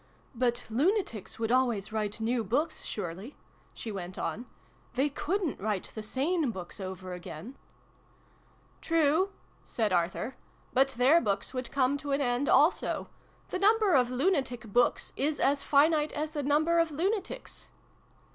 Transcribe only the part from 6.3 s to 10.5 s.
books over again!"" True," said Arthur."